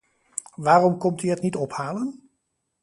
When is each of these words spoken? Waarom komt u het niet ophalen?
Waarom 0.55 0.97
komt 0.97 1.21
u 1.23 1.29
het 1.29 1.41
niet 1.41 1.55
ophalen? 1.55 2.29